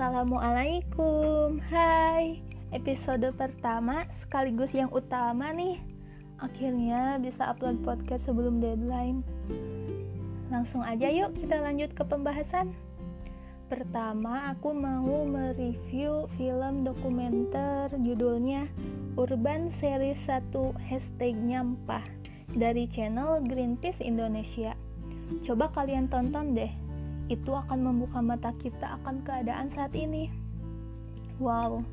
Assalamualaikum 0.00 1.60
Hai 1.68 2.40
Episode 2.72 3.36
pertama 3.36 4.08
sekaligus 4.16 4.72
yang 4.72 4.88
utama 4.96 5.52
nih. 5.52 5.76
Akhirnya 6.40 7.20
bisa 7.20 7.44
upload 7.52 7.84
podcast 7.84 8.24
sebelum 8.24 8.64
deadline. 8.64 9.20
Langsung 10.48 10.80
aja 10.80 11.04
yuk 11.04 11.36
kita 11.36 11.60
lanjut 11.60 11.92
ke 11.92 12.00
pembahasan. 12.00 12.72
Pertama 13.68 14.48
aku 14.48 14.72
mau 14.72 15.20
mereview 15.28 16.32
film 16.40 16.80
dokumenter 16.80 17.92
judulnya 18.00 18.72
Urban 19.20 19.68
Series 19.68 20.16
1 20.24 20.48
Hashtag 20.80 21.36
Nyampah 21.36 22.08
dari 22.56 22.88
channel 22.88 23.44
Greenpeace 23.44 24.00
Indonesia. 24.00 24.72
Coba 25.44 25.68
kalian 25.76 26.08
tonton 26.08 26.56
deh 26.56 26.79
itu 27.30 27.54
akan 27.54 27.78
membuka 27.86 28.18
mata 28.18 28.50
kita 28.58 28.98
akan 29.00 29.22
keadaan 29.22 29.70
saat 29.70 29.94
ini. 29.94 30.26
Wow, 31.38 31.86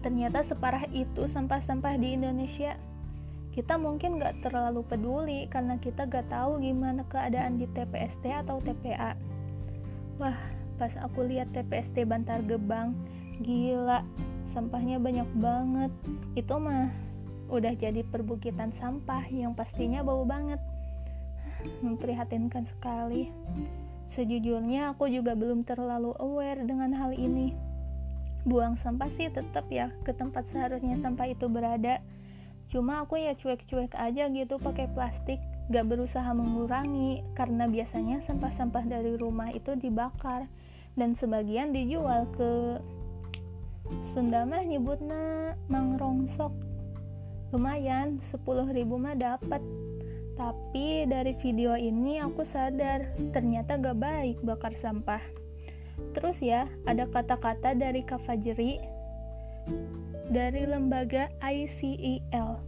ternyata 0.00 0.46
separah 0.46 0.86
itu 0.94 1.26
sampah-sampah 1.26 1.98
di 1.98 2.14
Indonesia. 2.14 2.78
Kita 3.50 3.74
mungkin 3.80 4.22
gak 4.22 4.46
terlalu 4.46 4.86
peduli 4.86 5.50
karena 5.50 5.74
kita 5.82 6.06
gak 6.06 6.30
tahu 6.30 6.62
gimana 6.62 7.02
keadaan 7.10 7.58
di 7.58 7.66
TPST 7.74 8.24
atau 8.30 8.62
TPA. 8.62 9.18
Wah, 10.22 10.38
pas 10.78 10.92
aku 11.02 11.26
lihat 11.26 11.50
TPST 11.52 12.06
Bantar 12.06 12.40
Gebang, 12.46 12.94
gila, 13.42 14.06
sampahnya 14.54 14.96
banyak 15.02 15.28
banget. 15.36 15.92
Itu 16.38 16.56
mah 16.56 16.88
udah 17.52 17.72
jadi 17.76 18.00
perbukitan 18.06 18.72
sampah 18.76 19.24
yang 19.28 19.52
pastinya 19.52 20.00
bau 20.00 20.24
banget. 20.24 20.60
Memprihatinkan 21.84 22.64
sekali. 22.68 23.32
Sejujurnya 24.12 24.94
aku 24.94 25.10
juga 25.10 25.34
belum 25.34 25.66
terlalu 25.66 26.14
aware 26.22 26.62
dengan 26.62 26.94
hal 26.94 27.14
ini. 27.16 27.56
Buang 28.46 28.78
sampah 28.78 29.10
sih 29.18 29.26
tetap 29.26 29.66
ya 29.72 29.90
ke 30.06 30.14
tempat 30.14 30.46
seharusnya 30.54 30.94
sampah 31.02 31.26
itu 31.26 31.50
berada. 31.50 31.98
Cuma 32.70 33.02
aku 33.02 33.18
ya 33.18 33.34
cuek-cuek 33.34 33.94
aja 33.94 34.30
gitu 34.30 34.58
pakai 34.58 34.90
plastik, 34.94 35.38
gak 35.70 35.86
berusaha 35.86 36.26
mengurangi 36.34 37.22
karena 37.34 37.66
biasanya 37.66 38.22
sampah-sampah 38.22 38.86
dari 38.86 39.18
rumah 39.18 39.50
itu 39.50 39.74
dibakar 39.74 40.46
dan 40.94 41.14
sebagian 41.14 41.70
dijual 41.74 42.26
ke 42.34 42.78
Sunda 44.10 44.42
mah 44.42 44.66
nyebutna 44.66 45.54
mangrongsok. 45.70 46.50
Lumayan, 47.54 48.18
10 48.34 48.74
ribu 48.74 48.98
mah 48.98 49.14
dapat 49.14 49.62
tapi 50.36 51.08
dari 51.08 51.32
video 51.40 51.72
ini 51.74 52.20
aku 52.20 52.44
sadar 52.44 53.08
ternyata 53.32 53.80
gak 53.80 53.96
baik 53.96 54.36
bakar 54.44 54.76
sampah. 54.76 55.20
Terus 56.12 56.36
ya, 56.44 56.68
ada 56.84 57.08
kata-kata 57.08 57.72
dari 57.72 58.04
Kak 58.04 58.20
Fajri 58.28 58.76
dari 60.28 60.68
lembaga 60.68 61.32
ICEL. 61.40 62.60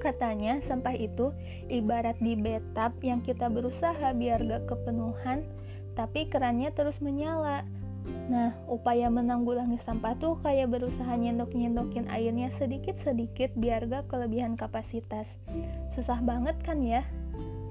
Katanya 0.00 0.58
sampah 0.64 0.96
itu 0.96 1.30
ibarat 1.70 2.18
di 2.18 2.34
betap 2.34 2.96
yang 3.04 3.22
kita 3.22 3.46
berusaha 3.52 4.10
biar 4.16 4.40
gak 4.42 4.64
kepenuhan, 4.66 5.44
tapi 5.92 6.26
kerannya 6.26 6.72
terus 6.72 6.98
menyala 7.04 7.68
Nah, 8.02 8.56
upaya 8.66 9.12
menanggulangi 9.12 9.78
sampah 9.82 10.16
tuh 10.18 10.40
kayak 10.42 10.72
berusaha 10.72 11.12
nyendok-nyendokin 11.14 12.08
airnya 12.08 12.50
sedikit-sedikit 12.58 13.54
biar 13.54 13.86
gak 13.86 14.10
kelebihan 14.10 14.58
kapasitas. 14.58 15.28
Susah 15.94 16.18
banget 16.22 16.56
kan 16.64 16.82
ya? 16.82 17.06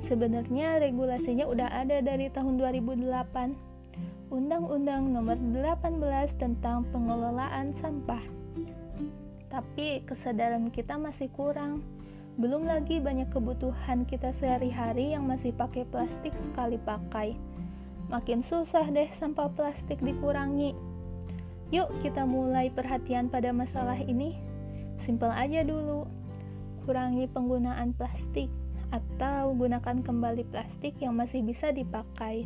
Sebenarnya 0.05 0.81
regulasinya 0.81 1.45
udah 1.47 1.69
ada 1.71 2.01
dari 2.03 2.27
tahun 2.31 2.59
2008. 2.59 3.71
Undang-Undang 4.31 5.11
Nomor 5.11 5.35
18 5.35 6.39
tentang 6.39 6.87
Pengelolaan 6.95 7.75
Sampah. 7.83 8.23
Tapi 9.51 10.07
kesadaran 10.07 10.71
kita 10.71 10.95
masih 10.95 11.27
kurang. 11.35 11.83
Belum 12.39 12.63
lagi 12.63 13.03
banyak 13.03 13.27
kebutuhan 13.27 14.07
kita 14.07 14.31
sehari-hari 14.39 15.11
yang 15.11 15.27
masih 15.27 15.51
pakai 15.51 15.83
plastik 15.91 16.31
sekali 16.47 16.79
pakai 16.79 17.35
makin 18.11 18.43
susah 18.43 18.83
deh 18.91 19.07
sampah 19.15 19.47
plastik 19.55 20.03
dikurangi. 20.03 20.75
Yuk 21.71 21.87
kita 22.03 22.27
mulai 22.27 22.67
perhatian 22.67 23.31
pada 23.31 23.55
masalah 23.55 23.95
ini. 23.95 24.35
Simpel 24.99 25.31
aja 25.31 25.63
dulu. 25.63 26.03
Kurangi 26.83 27.31
penggunaan 27.31 27.95
plastik 27.95 28.51
atau 28.91 29.55
gunakan 29.55 30.03
kembali 30.03 30.43
plastik 30.51 30.99
yang 30.99 31.15
masih 31.15 31.39
bisa 31.39 31.71
dipakai. 31.71 32.43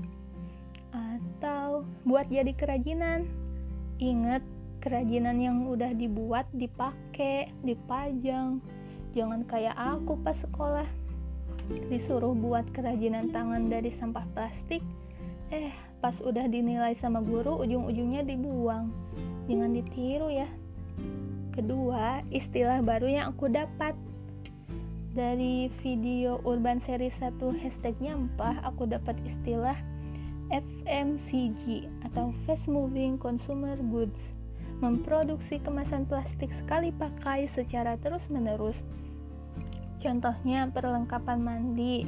Atau 0.94 1.90
buat 2.06 2.30
jadi 2.30 2.54
kerajinan. 2.54 3.26
Ingat, 3.98 4.46
kerajinan 4.86 5.42
yang 5.42 5.66
udah 5.66 5.98
dibuat 5.98 6.46
dipakai, 6.54 7.50
dipajang. 7.66 8.62
Jangan 9.18 9.42
kayak 9.50 9.74
aku 9.74 10.14
pas 10.22 10.38
sekolah. 10.38 10.86
Disuruh 11.90 12.38
buat 12.38 12.70
kerajinan 12.78 13.34
tangan 13.34 13.74
dari 13.74 13.90
sampah 13.90 14.28
plastik, 14.38 14.86
Eh, 15.56 15.72
pas 16.04 16.12
udah 16.20 16.52
dinilai 16.52 17.00
sama 17.00 17.24
guru, 17.24 17.56
ujung-ujungnya 17.64 18.28
dibuang. 18.28 18.92
Jangan 19.48 19.72
ditiru 19.72 20.28
ya. 20.28 20.52
Kedua, 21.56 22.20
istilah 22.28 22.84
baru 22.84 23.08
yang 23.08 23.32
aku 23.32 23.48
dapat 23.48 23.96
dari 25.16 25.72
video 25.80 26.44
Urban 26.44 26.84
Series 26.84 27.16
1 27.24 27.40
hashtag 27.64 27.96
nyampah, 28.04 28.60
aku 28.68 28.84
dapat 28.84 29.16
istilah 29.24 29.80
FMCG 30.52 31.88
atau 32.04 32.36
Fast 32.44 32.68
Moving 32.68 33.16
Consumer 33.16 33.80
Goods 33.80 34.20
memproduksi 34.84 35.64
kemasan 35.64 36.04
plastik 36.04 36.52
sekali 36.52 36.92
pakai 36.92 37.48
secara 37.48 37.96
terus-menerus. 38.04 38.76
Contohnya 40.04 40.68
perlengkapan 40.68 41.40
mandi, 41.40 42.04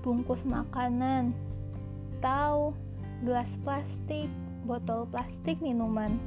bungkus 0.00 0.40
makanan, 0.48 1.36
atau 2.20 2.76
gelas 3.24 3.48
plastik, 3.64 4.28
botol 4.68 5.08
plastik 5.08 5.56
minuman. 5.64 6.20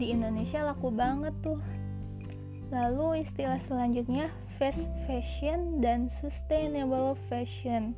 Di 0.00 0.16
Indonesia 0.16 0.64
laku 0.64 0.88
banget 0.88 1.36
tuh. 1.44 1.60
Lalu 2.72 3.28
istilah 3.28 3.60
selanjutnya 3.68 4.32
fast 4.56 4.88
fashion 5.04 5.84
dan 5.84 6.08
sustainable 6.24 7.12
fashion. 7.28 7.92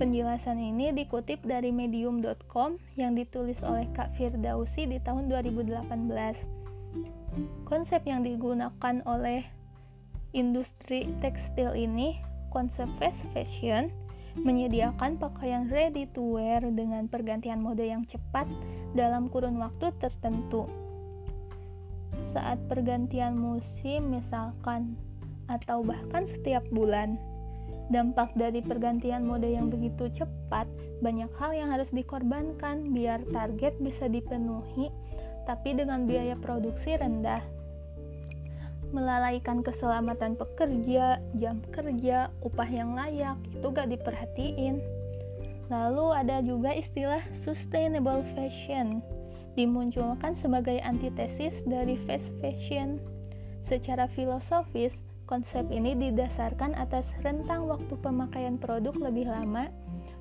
Penjelasan 0.00 0.56
ini 0.56 0.96
dikutip 0.96 1.44
dari 1.44 1.68
medium.com 1.68 2.80
yang 2.96 3.20
ditulis 3.20 3.60
oleh 3.60 3.84
Kak 3.92 4.16
Firdausi 4.16 4.88
di 4.88 4.96
tahun 5.04 5.28
2018. 5.28 5.84
Konsep 7.68 8.00
yang 8.08 8.24
digunakan 8.24 8.96
oleh 9.04 9.44
industri 10.32 11.08
tekstil 11.20 11.76
ini, 11.76 12.16
konsep 12.48 12.88
fast 12.96 13.20
fashion, 13.36 13.92
menyediakan 14.40 15.20
pakaian 15.20 15.68
ready 15.68 16.08
to 16.16 16.24
wear 16.24 16.64
dengan 16.64 17.04
pergantian 17.08 17.60
mode 17.60 17.84
yang 17.84 18.08
cepat 18.08 18.48
dalam 18.96 19.28
kurun 19.28 19.60
waktu 19.60 19.92
tertentu. 20.00 20.64
Saat 22.32 22.64
pergantian 22.68 23.36
musim 23.36 24.16
misalkan 24.16 24.96
atau 25.52 25.84
bahkan 25.84 26.24
setiap 26.24 26.64
bulan. 26.72 27.20
Dampak 27.92 28.32
dari 28.40 28.64
pergantian 28.64 29.28
mode 29.28 29.52
yang 29.52 29.68
begitu 29.68 30.08
cepat, 30.16 30.64
banyak 31.04 31.28
hal 31.36 31.52
yang 31.52 31.68
harus 31.68 31.92
dikorbankan 31.92 32.96
biar 32.96 33.20
target 33.36 33.76
bisa 33.84 34.08
dipenuhi, 34.08 34.88
tapi 35.44 35.76
dengan 35.76 36.08
biaya 36.08 36.38
produksi 36.40 36.96
rendah 36.96 37.42
melalaikan 38.92 39.64
keselamatan 39.64 40.36
pekerja, 40.36 41.18
jam 41.40 41.64
kerja, 41.72 42.28
upah 42.44 42.68
yang 42.68 42.92
layak, 42.92 43.40
itu 43.50 43.66
gak 43.72 43.88
diperhatiin. 43.88 44.78
Lalu 45.72 46.06
ada 46.12 46.44
juga 46.44 46.76
istilah 46.76 47.24
sustainable 47.40 48.20
fashion, 48.36 49.00
dimunculkan 49.56 50.36
sebagai 50.36 50.78
antitesis 50.84 51.64
dari 51.64 51.96
fast 52.04 52.28
fashion. 52.44 53.00
Secara 53.64 54.04
filosofis, 54.12 54.92
konsep 55.24 55.64
ini 55.72 55.96
didasarkan 55.96 56.76
atas 56.76 57.08
rentang 57.24 57.64
waktu 57.72 57.96
pemakaian 58.04 58.60
produk 58.60 58.92
lebih 59.00 59.32
lama, 59.32 59.72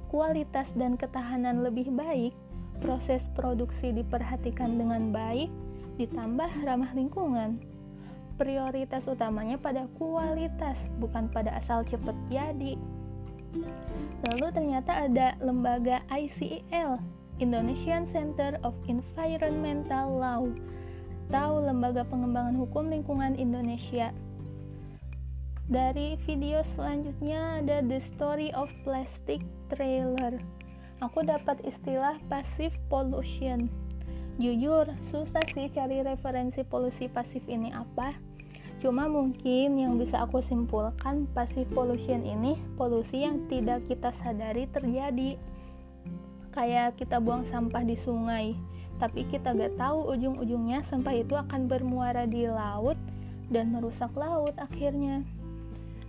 kualitas 0.07 0.71
dan 0.79 0.95
ketahanan 0.95 1.67
lebih 1.67 1.91
baik, 1.91 2.31
proses 2.79 3.27
produksi 3.35 3.91
diperhatikan 3.91 4.79
dengan 4.79 5.11
baik, 5.11 5.51
ditambah 5.99 6.49
ramah 6.63 6.95
lingkungan 6.95 7.70
prioritas 8.41 9.05
utamanya 9.05 9.61
pada 9.61 9.85
kualitas, 10.01 10.89
bukan 10.97 11.29
pada 11.29 11.53
asal 11.61 11.85
cepet 11.85 12.17
jadi. 12.33 12.73
Lalu 14.33 14.47
ternyata 14.49 15.05
ada 15.05 15.37
lembaga 15.45 16.01
ICEL, 16.09 16.97
Indonesian 17.37 18.09
Center 18.09 18.57
of 18.65 18.73
Environmental 18.89 20.17
Law, 20.17 20.49
atau 21.29 21.61
Lembaga 21.61 22.01
Pengembangan 22.09 22.57
Hukum 22.57 22.89
Lingkungan 22.89 23.37
Indonesia. 23.37 24.09
Dari 25.69 26.17
video 26.25 26.65
selanjutnya 26.73 27.61
ada 27.61 27.79
The 27.85 28.01
Story 28.01 28.49
of 28.57 28.73
Plastic 28.81 29.45
Trailer. 29.69 30.41
Aku 30.99 31.23
dapat 31.23 31.61
istilah 31.63 32.17
passive 32.27 32.75
pollution 32.91 33.71
Jujur, 34.41 34.87
susah 35.11 35.43
sih 35.53 35.67
cari 35.69 36.01
referensi 36.01 36.63
polusi 36.63 37.11
pasif 37.11 37.43
ini 37.45 37.69
apa. 37.75 38.15
Cuma 38.81 39.05
mungkin 39.05 39.77
yang 39.77 40.01
bisa 40.01 40.25
aku 40.25 40.41
simpulkan 40.41 41.29
passive 41.37 41.69
pollution 41.69 42.25
ini 42.25 42.57
polusi 42.81 43.21
yang 43.21 43.45
tidak 43.45 43.85
kita 43.85 44.09
sadari 44.09 44.65
terjadi. 44.73 45.37
Kayak 46.49 46.97
kita 46.97 47.21
buang 47.21 47.45
sampah 47.45 47.85
di 47.85 47.93
sungai, 47.93 48.57
tapi 48.97 49.29
kita 49.29 49.53
gak 49.53 49.77
tahu 49.77 50.17
ujung-ujungnya 50.17 50.81
sampah 50.81 51.13
itu 51.13 51.37
akan 51.37 51.69
bermuara 51.69 52.25
di 52.25 52.49
laut 52.49 52.97
dan 53.53 53.69
merusak 53.69 54.09
laut 54.17 54.57
akhirnya. 54.57 55.21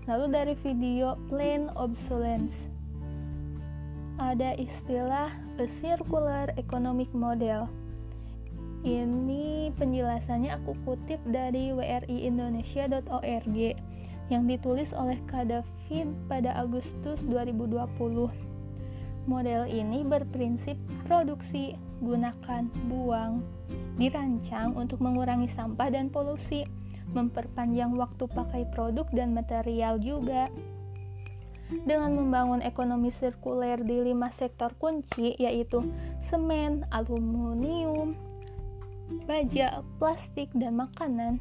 Lalu 0.09 0.27
dari 0.33 0.55
video 0.65 1.21
Plain 1.29 1.69
Obsolescence 1.77 2.57
ada 4.17 4.57
istilah 4.57 5.29
a 5.61 5.67
circular 5.69 6.49
economic 6.57 7.11
model 7.13 7.69
ini 8.83 9.42
penjelasannya 9.75 10.55
aku 10.61 10.77
kutip 10.85 11.21
dari 11.29 11.73
wriindonesia.org 11.73 13.57
yang 14.31 14.49
ditulis 14.49 14.97
oleh 14.97 15.21
Kak 15.29 15.53
David 15.53 16.09
pada 16.31 16.57
Agustus 16.57 17.21
2020. 17.29 18.31
Model 19.23 19.63
ini 19.71 20.03
berprinsip 20.03 20.75
produksi, 21.07 21.79
gunakan, 22.03 22.67
buang, 22.91 23.45
dirancang 24.01 24.75
untuk 24.75 24.99
mengurangi 24.99 25.47
sampah 25.53 25.95
dan 25.95 26.11
polusi, 26.11 26.67
memperpanjang 27.15 27.95
waktu 27.95 28.25
pakai 28.27 28.67
produk 28.75 29.07
dan 29.15 29.31
material 29.37 30.03
juga. 30.03 30.51
Dengan 31.73 32.19
membangun 32.19 32.61
ekonomi 32.61 33.09
sirkuler 33.15 33.81
di 33.81 34.13
lima 34.13 34.29
sektor 34.35 34.75
kunci, 34.77 35.39
yaitu 35.41 35.87
semen, 36.21 36.85
aluminium, 36.93 38.19
baja, 39.25 39.83
plastik, 39.97 40.51
dan 40.57 40.79
makanan 40.79 41.41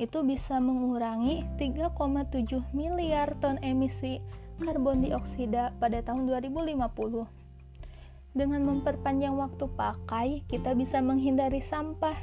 itu 0.00 0.24
bisa 0.24 0.56
mengurangi 0.56 1.44
3,7 1.60 2.64
miliar 2.72 3.36
ton 3.44 3.60
emisi 3.60 4.16
karbon 4.60 5.04
dioksida 5.04 5.76
pada 5.76 6.00
tahun 6.00 6.24
2050. 6.28 7.28
Dengan 8.30 8.62
memperpanjang 8.62 9.34
waktu 9.34 9.64
pakai, 9.74 10.28
kita 10.48 10.72
bisa 10.72 11.02
menghindari 11.02 11.60
sampah. 11.60 12.16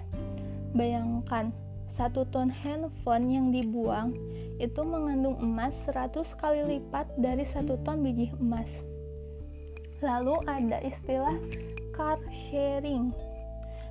Bayangkan, 0.74 1.51
satu 1.86 2.25
ton 2.30 2.50
handphone 2.50 3.30
yang 3.30 3.48
dibuang 3.54 4.16
itu 4.57 4.81
mengandung 4.81 5.38
emas 5.38 5.78
100 5.86 6.18
kali 6.42 6.62
lipat 6.66 7.06
dari 7.22 7.45
satu 7.45 7.78
ton 7.86 8.01
biji 8.01 8.34
emas. 8.42 8.69
Lalu 10.01 10.38
ada 10.45 10.78
istilah 10.81 11.38
car 11.94 12.22
sharing 12.30 13.13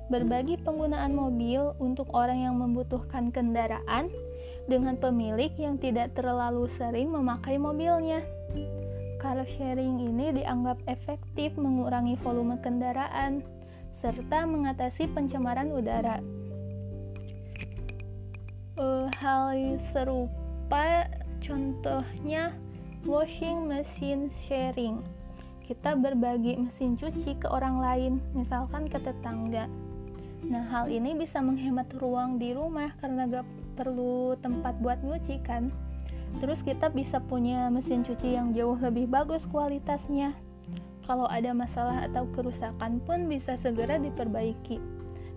berbagi 0.07 0.55
penggunaan 0.63 1.11
mobil 1.11 1.75
untuk 1.83 2.07
orang 2.15 2.47
yang 2.47 2.55
membutuhkan 2.55 3.31
kendaraan 3.31 4.07
dengan 4.67 4.95
pemilik 4.99 5.51
yang 5.59 5.75
tidak 5.79 6.15
terlalu 6.15 6.67
sering 6.67 7.11
memakai 7.11 7.59
mobilnya. 7.59 8.23
Car 9.17 9.41
sharing 9.57 9.99
ini 10.03 10.43
dianggap 10.43 10.77
efektif 10.87 11.55
mengurangi 11.57 12.15
volume 12.21 12.59
kendaraan 12.61 13.41
serta 13.97 14.45
mengatasi 14.45 15.09
pencemaran 15.11 15.73
udara. 15.73 16.21
Uh, 18.77 19.09
hal 19.17 19.57
serupa 19.89 21.09
contohnya 21.41 22.53
washing 23.09 23.65
machine 23.65 24.29
sharing. 24.45 25.01
Kita 25.65 25.99
berbagi 25.99 26.55
mesin 26.55 26.95
cuci 26.95 27.43
ke 27.43 27.47
orang 27.49 27.81
lain, 27.83 28.13
misalkan 28.31 28.87
ke 28.87 29.01
tetangga. 29.01 29.67
Nah, 30.45 30.61
hal 30.69 30.93
ini 30.93 31.17
bisa 31.17 31.41
menghemat 31.41 31.89
ruang 31.97 32.37
di 32.37 32.53
rumah 32.53 32.93
karena 33.01 33.25
gak 33.25 33.47
perlu 33.73 34.37
tempat 34.37 34.77
buat 34.85 35.01
nyuci 35.01 35.41
kan. 35.41 35.73
Terus 36.37 36.61
kita 36.61 36.93
bisa 36.93 37.17
punya 37.17 37.71
mesin 37.73 38.05
cuci 38.05 38.37
yang 38.37 38.53
jauh 38.53 38.77
lebih 38.77 39.09
bagus 39.09 39.49
kualitasnya. 39.49 40.37
Kalau 41.09 41.25
ada 41.25 41.55
masalah 41.55 42.05
atau 42.05 42.27
kerusakan 42.35 43.01
pun 43.01 43.25
bisa 43.25 43.57
segera 43.57 43.97
diperbaiki. 43.97 44.77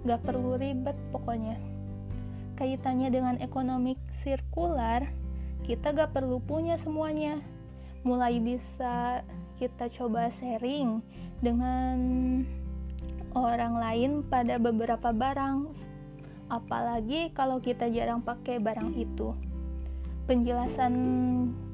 Gak 0.05 0.20
perlu 0.26 0.61
ribet 0.61 0.99
pokoknya. 1.14 1.56
Kaitannya 2.61 3.08
dengan 3.08 3.41
ekonomi 3.41 3.97
sirkular, 4.20 5.08
kita 5.64 5.97
gak 5.97 6.12
perlu 6.12 6.44
punya 6.44 6.76
semuanya. 6.76 7.41
Mulai 8.05 8.37
bisa 8.37 9.25
kita 9.56 9.88
coba 9.93 10.29
sharing 10.29 11.00
dengan 11.41 11.97
orang 13.35 13.75
lain 13.79 14.23
pada 14.27 14.59
beberapa 14.59 15.15
barang, 15.15 15.71
apalagi 16.50 17.31
kalau 17.35 17.61
kita 17.62 17.91
jarang 17.91 18.23
pakai 18.23 18.59
barang 18.59 18.94
itu. 18.99 19.35
Penjelasan 20.27 20.94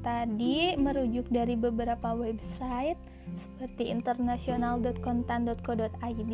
tadi 0.01 0.73
merujuk 0.77 1.29
dari 1.29 1.53
beberapa 1.53 2.13
website 2.17 2.97
seperti 3.37 3.93
international.kontan.co.id, 3.93 6.33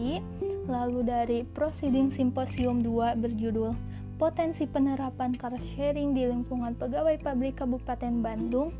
lalu 0.71 0.99
dari 1.03 1.43
Proceeding 1.51 2.15
Symposium 2.15 2.79
2 2.79 3.19
berjudul 3.19 3.75
Potensi 4.15 4.63
Penerapan 4.63 5.35
Car 5.35 5.51
Sharing 5.75 6.15
di 6.15 6.23
Lingkungan 6.29 6.79
Pegawai 6.79 7.19
Pabrik 7.19 7.59
Kabupaten 7.59 8.23
Bandung 8.23 8.71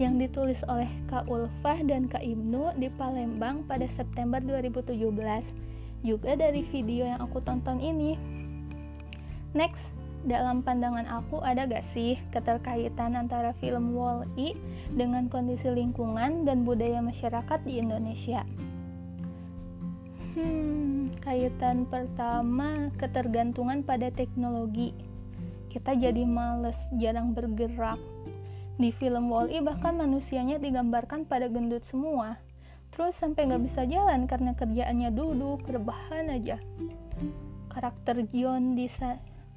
yang 0.00 0.16
ditulis 0.20 0.60
oleh 0.68 0.88
Kak 1.08 1.28
Ulfah 1.28 1.80
dan 1.84 2.08
Kak 2.08 2.24
Ibnu 2.24 2.72
di 2.80 2.88
Palembang 2.96 3.64
pada 3.64 3.86
September 3.92 4.40
2017 4.40 4.96
juga 6.04 6.36
dari 6.36 6.66
video 6.68 7.08
yang 7.08 7.20
aku 7.22 7.40
tonton 7.44 7.80
ini. 7.80 8.16
Next, 9.56 9.88
dalam 10.26 10.60
pandangan 10.66 11.06
aku 11.06 11.38
ada 11.40 11.70
gak 11.70 11.86
sih 11.94 12.18
keterkaitan 12.34 13.14
antara 13.14 13.54
film 13.62 13.94
Wall-E 13.94 14.58
dengan 14.92 15.30
kondisi 15.30 15.70
lingkungan 15.70 16.42
dan 16.42 16.66
budaya 16.66 16.98
masyarakat 16.98 17.62
di 17.62 17.78
Indonesia? 17.78 18.42
Hmm, 20.36 21.08
kaitan 21.24 21.88
pertama 21.88 22.92
ketergantungan 23.00 23.80
pada 23.80 24.12
teknologi. 24.12 24.92
Kita 25.72 25.96
jadi 25.96 26.26
males, 26.28 26.76
jarang 27.00 27.32
bergerak. 27.32 27.96
Di 28.76 28.92
film 28.92 29.32
Wall-E 29.32 29.64
bahkan 29.64 29.96
manusianya 29.96 30.60
digambarkan 30.60 31.24
pada 31.24 31.48
gendut 31.48 31.86
semua 31.88 32.36
terus 32.94 33.14
sampai 33.16 33.48
nggak 33.48 33.64
bisa 33.66 33.82
jalan 33.86 34.28
karena 34.28 34.52
kerjaannya 34.54 35.10
duduk 35.14 35.64
rebahan 35.66 36.30
aja. 36.32 36.60
Karakter 37.72 38.24
John 38.32 38.72
di 38.72 38.88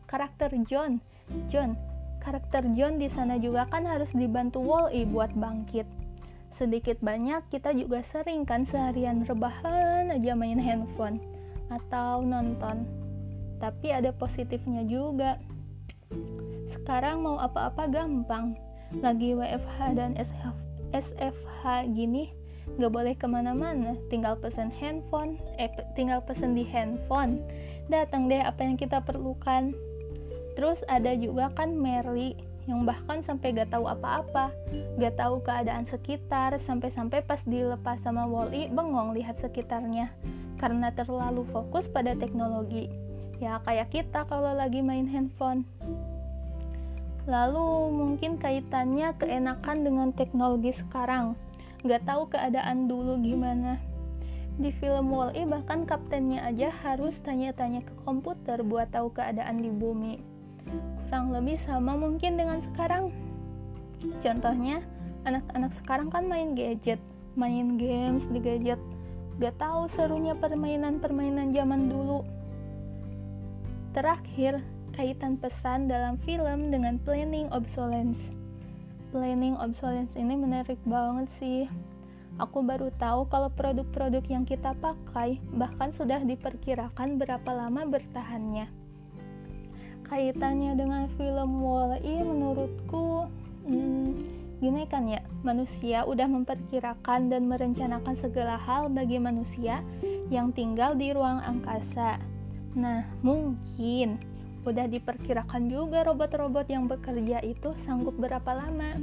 karakter 0.10 0.52
John 0.68 1.00
John 1.48 1.90
karakter 2.20 2.68
John 2.76 3.00
di 3.00 3.08
sana 3.08 3.40
juga 3.40 3.66
kan 3.72 3.88
harus 3.88 4.12
dibantu 4.12 4.62
Wall-E 4.62 5.08
buat 5.08 5.32
bangkit. 5.34 5.88
Sedikit 6.52 7.00
banyak 7.00 7.48
kita 7.50 7.72
juga 7.74 8.04
sering 8.04 8.44
kan 8.44 8.68
seharian 8.68 9.24
rebahan 9.24 10.12
aja 10.12 10.34
main 10.36 10.60
handphone 10.60 11.18
atau 11.72 12.22
nonton. 12.22 12.84
Tapi 13.58 13.92
ada 13.92 14.12
positifnya 14.14 14.84
juga. 14.86 15.40
Sekarang 16.74 17.24
mau 17.24 17.38
apa-apa 17.40 17.88
gampang. 17.88 18.58
Lagi 19.00 19.38
WFH 19.38 19.78
dan 19.94 20.18
SFH 20.94 21.64
gini 21.94 22.34
nggak 22.78 22.94
boleh 22.94 23.16
ke 23.18 23.26
mana-mana. 23.26 23.98
Tinggal 24.14 24.38
pesen 24.38 24.70
handphone 24.70 25.40
eh 25.58 25.72
tinggal 25.98 26.22
pesen 26.22 26.54
di 26.54 26.68
handphone. 26.68 27.42
Datang 27.90 28.30
deh 28.30 28.44
apa 28.44 28.62
yang 28.62 28.78
kita 28.78 29.02
perlukan. 29.02 29.74
Terus 30.54 30.84
ada 30.92 31.16
juga 31.16 31.50
kan 31.56 31.72
Mary 31.74 32.36
yang 32.70 32.86
bahkan 32.86 33.26
sampai 33.26 33.58
gak 33.58 33.74
tahu 33.74 33.90
apa-apa. 33.90 34.54
Gak 35.02 35.18
tahu 35.18 35.42
keadaan 35.42 35.90
sekitar 35.90 36.54
sampai-sampai 36.62 37.26
pas 37.26 37.42
dilepas 37.50 37.98
sama 38.06 38.30
Wally 38.30 38.70
bengong 38.70 39.18
lihat 39.18 39.42
sekitarnya. 39.42 40.14
Karena 40.62 40.94
terlalu 40.94 41.50
fokus 41.50 41.90
pada 41.90 42.14
teknologi. 42.14 42.92
Ya 43.42 43.58
kayak 43.66 43.90
kita 43.90 44.28
kalau 44.30 44.54
lagi 44.54 44.86
main 44.86 45.10
handphone. 45.10 45.66
Lalu 47.26 47.90
mungkin 47.90 48.38
kaitannya 48.38 49.18
keenakan 49.18 49.82
dengan 49.82 50.10
teknologi 50.14 50.76
sekarang 50.76 51.40
nggak 51.84 52.04
tahu 52.04 52.28
keadaan 52.28 52.92
dulu 52.92 53.16
gimana. 53.24 53.80
Di 54.60 54.76
film 54.76 55.16
Wall-E 55.16 55.48
bahkan 55.48 55.88
kaptennya 55.88 56.44
aja 56.44 56.68
harus 56.84 57.16
tanya-tanya 57.24 57.80
ke 57.80 57.94
komputer 58.04 58.60
buat 58.60 58.92
tahu 58.92 59.16
keadaan 59.16 59.64
di 59.64 59.72
bumi. 59.72 60.20
Kurang 61.08 61.32
lebih 61.32 61.56
sama 61.64 61.96
mungkin 61.96 62.36
dengan 62.36 62.60
sekarang. 62.60 63.16
Contohnya 64.20 64.84
anak-anak 65.24 65.72
sekarang 65.80 66.12
kan 66.12 66.28
main 66.28 66.60
gadget. 66.60 67.00
Main 67.40 67.80
games 67.80 68.28
di 68.28 68.44
gadget. 68.44 68.80
Gak 69.40 69.56
tahu 69.56 69.88
serunya 69.88 70.36
permainan-permainan 70.36 71.56
zaman 71.56 71.88
dulu. 71.88 72.28
Terakhir 73.96 74.60
kaitan 74.92 75.40
pesan 75.40 75.88
dalam 75.88 76.20
film 76.28 76.68
dengan 76.68 77.00
planning 77.00 77.48
obsolescence 77.56 78.39
planning 79.10 79.58
obsolescence 79.58 80.14
ini 80.18 80.38
menarik 80.38 80.80
banget 80.86 81.28
sih 81.42 81.66
Aku 82.40 82.64
baru 82.64 82.88
tahu 82.96 83.28
kalau 83.28 83.52
produk-produk 83.52 84.24
yang 84.32 84.48
kita 84.48 84.72
pakai 84.80 85.44
bahkan 85.60 85.92
sudah 85.92 86.24
diperkirakan 86.24 87.20
berapa 87.20 87.52
lama 87.52 87.84
bertahannya. 87.84 88.72
Kaitannya 90.08 90.72
dengan 90.80 91.12
film 91.20 91.60
Wall-E 91.60 92.24
menurutku 92.24 93.28
hmm, 93.68 94.08
gini 94.64 94.88
kan 94.88 95.12
ya, 95.12 95.20
manusia 95.44 96.08
udah 96.08 96.32
memperkirakan 96.32 97.28
dan 97.28 97.52
merencanakan 97.52 98.16
segala 98.24 98.56
hal 98.56 98.88
bagi 98.88 99.20
manusia 99.20 99.84
yang 100.32 100.56
tinggal 100.56 100.96
di 100.96 101.12
ruang 101.12 101.44
angkasa. 101.44 102.24
Nah, 102.72 103.04
mungkin 103.20 104.16
udah 104.68 104.92
diperkirakan 104.92 105.72
juga 105.72 106.04
robot-robot 106.04 106.68
yang 106.68 106.92
bekerja 106.92 107.40
itu 107.44 107.72
sanggup 107.88 108.16
berapa 108.20 108.52
lama. 108.52 109.00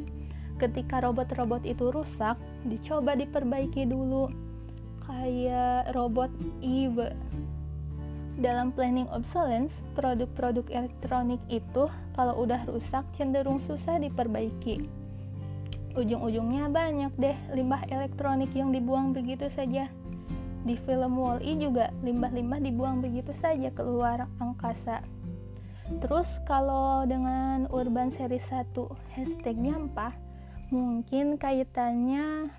Ketika 0.57 1.05
robot-robot 1.05 1.65
itu 1.65 1.93
rusak 1.93 2.37
dicoba 2.69 3.17
diperbaiki 3.17 3.89
dulu. 3.89 4.29
Kayak 5.05 5.93
robot 5.97 6.33
Eve. 6.61 7.13
Dalam 8.37 8.69
planning 8.69 9.09
obsolescence 9.09 9.81
produk-produk 9.97 10.69
elektronik 10.69 11.41
itu 11.49 11.89
kalau 12.13 12.45
udah 12.45 12.69
rusak 12.69 13.05
cenderung 13.17 13.65
susah 13.65 13.97
diperbaiki. 13.97 14.85
Ujung-ujungnya 15.97 16.69
banyak 16.69 17.13
deh 17.17 17.37
limbah 17.57 17.81
elektronik 17.89 18.53
yang 18.53 18.77
dibuang 18.77 19.17
begitu 19.17 19.49
saja. 19.49 19.89
Di 20.69 20.77
film 20.85 21.17
Wall-E 21.17 21.57
juga 21.57 21.89
limbah-limbah 22.05 22.61
dibuang 22.61 23.01
begitu 23.01 23.33
saja 23.33 23.73
keluar 23.73 24.29
angkasa 24.37 25.01
terus 26.03 26.43
kalau 26.45 27.07
dengan 27.07 27.71
Urban 27.71 28.11
Series 28.11 28.47
1 28.51 28.75
hashtag 29.15 29.57
nyampah 29.59 30.13
mungkin 30.75 31.39
kaitannya 31.39 32.51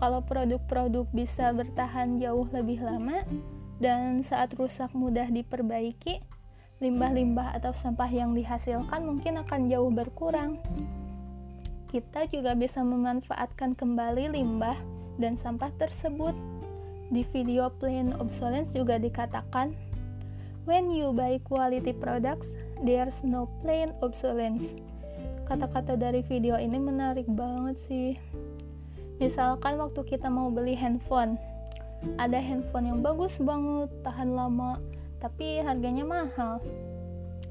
kalau 0.00 0.24
produk-produk 0.24 1.06
bisa 1.12 1.52
bertahan 1.52 2.16
jauh 2.18 2.48
lebih 2.50 2.80
lama 2.80 3.22
dan 3.80 4.20
saat 4.20 4.52
rusak 4.60 4.92
mudah 4.92 5.28
diperbaiki, 5.32 6.20
limbah-limbah 6.84 7.56
atau 7.56 7.72
sampah 7.72 8.08
yang 8.08 8.36
dihasilkan 8.36 9.00
mungkin 9.04 9.40
akan 9.40 9.72
jauh 9.72 9.88
berkurang. 9.88 10.60
Kita 11.88 12.28
juga 12.30 12.54
bisa 12.54 12.84
memanfaatkan 12.84 13.74
kembali 13.74 14.36
limbah 14.36 14.76
dan 15.16 15.34
sampah 15.34 15.72
tersebut. 15.80 16.36
Di 17.10 17.26
video 17.34 17.72
Plain 17.82 18.14
Obsolescence 18.22 18.70
juga 18.70 18.94
dikatakan, 19.00 19.74
When 20.70 20.94
you 20.94 21.10
buy 21.10 21.42
quality 21.42 21.90
products, 21.90 22.46
there's 22.78 23.18
no 23.26 23.50
plain 23.58 23.90
obsolescence. 24.06 24.70
Kata-kata 25.50 25.98
dari 25.98 26.22
video 26.22 26.54
ini 26.62 26.78
menarik 26.78 27.26
banget 27.26 27.74
sih. 27.90 28.14
Misalkan 29.18 29.82
waktu 29.82 29.98
kita 30.06 30.30
mau 30.30 30.46
beli 30.46 30.78
handphone. 30.78 31.34
Ada 32.22 32.38
handphone 32.38 32.86
yang 32.86 33.02
bagus 33.02 33.34
banget 33.42 33.90
tahan 34.06 34.30
lama 34.30 34.78
tapi 35.18 35.58
harganya 35.58 36.06
mahal. 36.06 36.62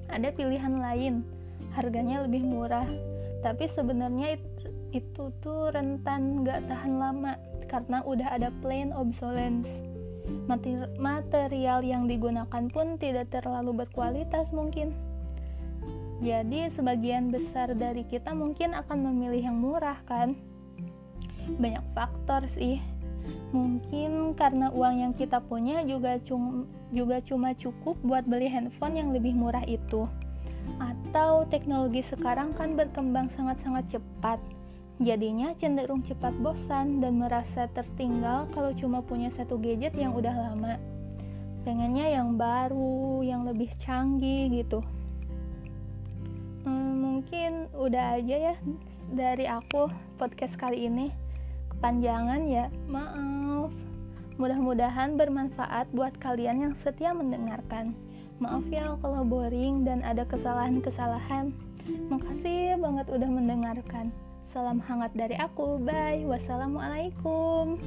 Ada 0.07 0.31
pilihan 0.31 0.79
lain 0.79 1.19
harganya 1.75 2.23
lebih 2.23 2.47
murah. 2.47 2.87
Tapi 3.43 3.67
sebenarnya 3.67 4.39
itu 4.95 5.27
tuh 5.43 5.75
rentan 5.75 6.47
gak 6.47 6.63
tahan 6.71 6.95
lama 6.95 7.35
karena 7.67 7.99
udah 7.99 8.31
ada 8.31 8.47
plain 8.63 8.95
obsolescence 8.95 9.88
material 10.97 11.79
yang 11.85 12.05
digunakan 12.05 12.63
pun 12.71 12.97
tidak 12.97 13.29
terlalu 13.33 13.85
berkualitas 13.85 14.49
mungkin 14.55 14.93
jadi 16.19 16.67
sebagian 16.67 17.31
besar 17.31 17.71
dari 17.71 18.03
kita 18.03 18.35
mungkin 18.35 18.75
akan 18.75 19.07
memilih 19.07 19.39
yang 19.39 19.55
murah 19.55 19.95
kan? 20.03 20.35
Banyak 21.55 21.95
faktor 21.95 22.43
sih. 22.51 22.83
Mungkin 23.55 24.35
karena 24.35 24.67
uang 24.75 24.95
yang 24.99 25.13
kita 25.15 25.39
punya 25.39 25.79
juga 25.87 26.19
cuma 26.27 26.67
juga 26.91 27.23
cuma 27.23 27.55
cukup 27.55 27.95
buat 28.03 28.27
beli 28.27 28.51
handphone 28.51 28.99
yang 28.99 29.09
lebih 29.15 29.31
murah 29.31 29.63
itu. 29.63 30.11
Atau 30.75 31.47
teknologi 31.47 32.03
sekarang 32.03 32.51
kan 32.51 32.75
berkembang 32.75 33.31
sangat-sangat 33.39 33.87
cepat. 33.87 34.43
Jadinya 34.99 35.55
cenderung 35.55 36.03
cepat 36.03 36.35
bosan 36.43 36.99
dan 36.99 37.23
merasa 37.23 37.71
tertinggal 37.71 38.51
kalau 38.51 38.75
cuma 38.75 38.99
punya 38.99 39.31
satu 39.31 39.55
gadget 39.55 39.95
yang 39.95 40.11
udah 40.11 40.35
lama. 40.35 40.75
Pengennya 41.63 42.19
yang 42.19 42.35
baru, 42.35 43.23
yang 43.23 43.47
lebih 43.47 43.71
canggih 43.79 44.51
gitu. 44.59 44.83
Hmm, 46.67 46.99
mungkin 46.99 47.71
udah 47.79 48.19
aja 48.19 48.51
ya 48.51 48.55
dari 49.15 49.47
aku 49.47 49.87
podcast 50.19 50.59
kali 50.59 50.91
ini. 50.91 51.15
Kepanjangan 51.71 52.43
ya 52.51 52.67
maaf. 52.91 53.71
Mudah-mudahan 54.35 55.15
bermanfaat 55.15 55.87
buat 55.95 56.11
kalian 56.19 56.59
yang 56.59 56.73
setia 56.83 57.15
mendengarkan. 57.15 57.95
Maaf 58.43 58.67
ya 58.67 58.99
kalau 58.99 59.23
boring 59.23 59.87
dan 59.87 60.03
ada 60.03 60.27
kesalahan-kesalahan. 60.27 61.55
Makasih 62.11 62.75
banget 62.75 63.07
udah 63.07 63.29
mendengarkan 63.31 64.11
salam 64.49 64.81
hangat 64.81 65.13
dari 65.13 65.37
aku. 65.37 65.77
Bye. 65.85 66.25
Wassalamualaikum 66.25 67.77